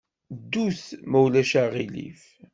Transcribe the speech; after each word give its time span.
Ddut, 0.39 0.81
ma 1.09 1.19
ulac 1.25 1.51
aɣilif. 1.61 2.21